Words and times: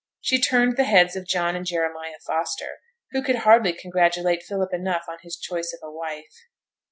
She 0.19 0.41
turned 0.41 0.77
the 0.77 0.85
heads 0.85 1.15
of 1.15 1.27
John 1.27 1.55
and 1.55 1.63
Jeremiah 1.63 2.17
Foster, 2.25 2.79
who 3.11 3.21
could 3.21 3.35
hardly 3.35 3.71
congratulate 3.71 4.41
Philip 4.41 4.73
enough 4.73 5.03
on 5.07 5.19
his 5.21 5.37
choice 5.37 5.73
of 5.79 5.87
a 5.87 5.91
wife. 5.91 6.35